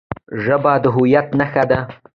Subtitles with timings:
[0.43, 1.79] ژبه د هویت نښه ده.